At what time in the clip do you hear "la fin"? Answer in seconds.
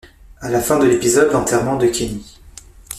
0.49-0.79